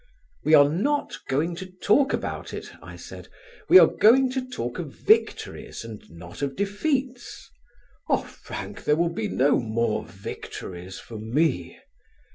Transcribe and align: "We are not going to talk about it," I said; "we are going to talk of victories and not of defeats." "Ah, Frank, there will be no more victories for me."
"We 0.43 0.55
are 0.55 0.67
not 0.67 1.13
going 1.29 1.53
to 1.57 1.67
talk 1.67 2.11
about 2.11 2.55
it," 2.55 2.71
I 2.81 2.95
said; 2.95 3.27
"we 3.69 3.77
are 3.77 3.85
going 3.85 4.31
to 4.31 4.49
talk 4.49 4.79
of 4.79 4.91
victories 4.91 5.85
and 5.85 6.01
not 6.09 6.41
of 6.41 6.55
defeats." 6.55 7.51
"Ah, 8.09 8.23
Frank, 8.23 8.85
there 8.85 8.95
will 8.95 9.13
be 9.13 9.27
no 9.27 9.59
more 9.59 10.03
victories 10.03 10.97
for 10.97 11.19
me." 11.19 11.77